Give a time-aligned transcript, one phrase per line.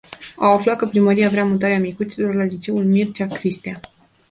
[0.37, 3.79] Au aflat că primăria vrea mutarea micuților la liceul Mircea Cristea.